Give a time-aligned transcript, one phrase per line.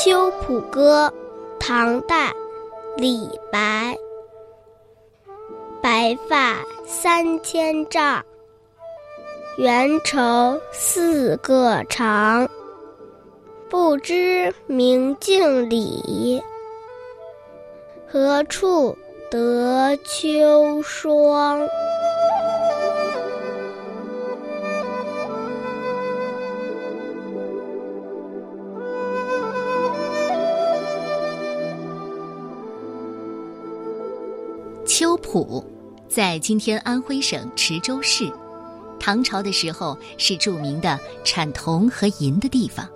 [0.00, 1.12] 秋浦歌，
[1.58, 2.32] 唐代，
[2.96, 3.98] 李白。
[5.82, 8.24] 白发三千丈，
[9.56, 12.48] 缘愁似个长。
[13.68, 16.40] 不知明镜里，
[18.06, 18.96] 何处
[19.28, 21.68] 得秋霜？
[34.88, 35.62] 秋浦，
[36.08, 38.32] 在今天安徽省池州市。
[38.98, 42.88] 唐朝的时候是著名的产铜和银的地方。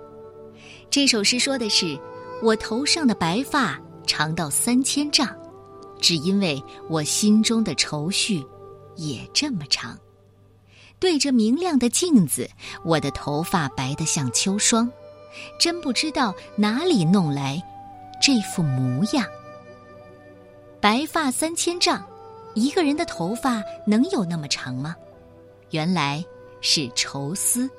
[0.89, 1.95] 这首诗说的是
[2.41, 5.29] 我头上的白发长到三千丈，
[6.01, 8.43] 只因为我心中的愁绪
[8.95, 9.95] 也这么长。
[10.97, 12.49] 对着明亮的镜子，
[12.83, 14.91] 我的头发白得像秋霜，
[15.59, 17.61] 真不知道哪里弄来
[18.19, 19.23] 这副模样。
[20.83, 22.05] 白发三千丈，
[22.55, 24.93] 一个人的头发能有那么长吗？
[25.69, 26.21] 原来
[26.59, 27.69] 是愁思。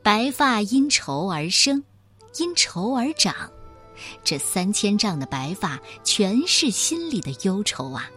[0.00, 1.82] 白发因愁而生，
[2.36, 3.50] 因愁而长。
[4.22, 8.08] 这三千丈的白发，全是心里的忧愁啊！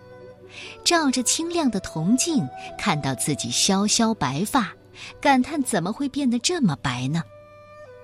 [0.83, 4.71] 照着清亮的铜镜，看到自己萧萧白发，
[5.19, 7.23] 感叹怎么会变得这么白呢？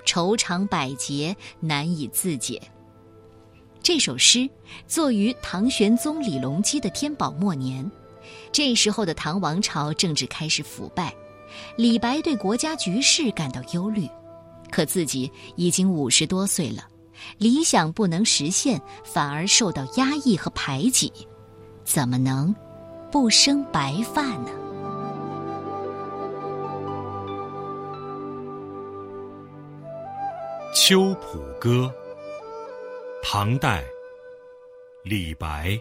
[0.05, 2.59] 愁肠百结，难以自解。
[3.81, 4.49] 这首诗
[4.87, 7.89] 作于唐玄宗李隆基的天宝末年，
[8.51, 11.13] 这时候的唐王朝政治开始腐败，
[11.77, 14.07] 李白对国家局势感到忧虑，
[14.69, 16.83] 可自己已经五十多岁了，
[17.37, 21.11] 理想不能实现，反而受到压抑和排挤，
[21.85, 22.53] 怎么能
[23.09, 24.49] 不生白发呢？
[30.89, 31.91] 《秋浦歌》
[33.29, 33.83] 唐代，
[35.03, 35.77] 李白。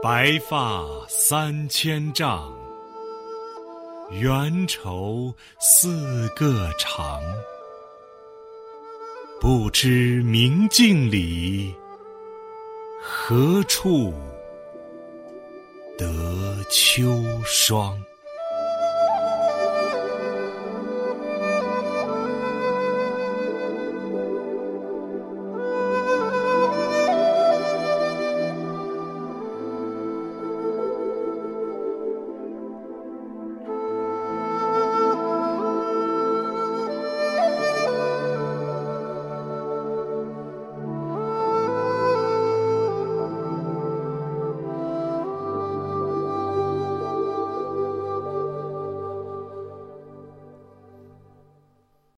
[0.00, 2.54] 白发三千丈，
[4.10, 7.20] 缘愁似个长。
[9.40, 11.74] 不知明镜里，
[13.02, 14.14] 何处
[15.98, 16.06] 得
[16.70, 18.00] 秋霜？